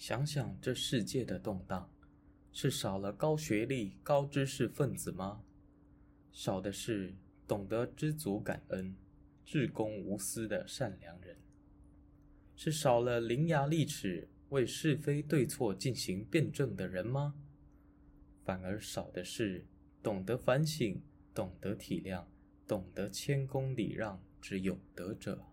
[0.00, 1.92] 想想这世界的动荡
[2.52, 5.42] 是少了高学历高知识分子吗？
[6.32, 7.14] 少的是
[7.46, 8.96] 懂得知足感恩
[9.44, 11.36] 至公无私的善良人。
[12.56, 17.34] 是少了伶牙俐齿为是非对错进行辩证的人吗？
[18.42, 19.66] 反而少的是
[20.02, 20.98] 懂得反省
[21.34, 22.24] 懂得体谅
[22.66, 25.44] 懂得谦恭礼让之有德者。